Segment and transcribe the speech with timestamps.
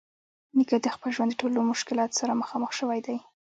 [0.57, 3.17] نیکه د خپل ژوند د ټولو مشکلاتو سره مخامخ شوی دی.